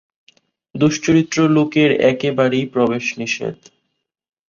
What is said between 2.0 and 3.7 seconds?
একেবারেই প্রবেশ নিষেধ।